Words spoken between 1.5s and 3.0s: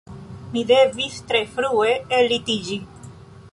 frue ellitiĝi